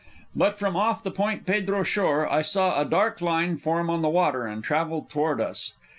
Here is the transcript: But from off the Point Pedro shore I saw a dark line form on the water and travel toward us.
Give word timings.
But 0.35 0.55
from 0.57 0.75
off 0.75 1.03
the 1.03 1.11
Point 1.11 1.45
Pedro 1.45 1.83
shore 1.83 2.27
I 2.27 2.41
saw 2.41 2.81
a 2.81 2.85
dark 2.85 3.21
line 3.21 3.55
form 3.57 3.87
on 3.91 4.01
the 4.01 4.09
water 4.09 4.47
and 4.47 4.63
travel 4.63 5.05
toward 5.07 5.39
us. 5.39 5.73